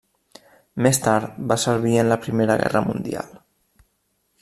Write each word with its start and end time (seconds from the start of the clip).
Més 0.85 0.99
tard 1.07 1.37
va 1.53 1.59
servir 1.65 1.95
en 2.05 2.11
la 2.13 2.19
Primera 2.25 2.57
Guerra 2.65 2.87
Mundial. 2.91 3.33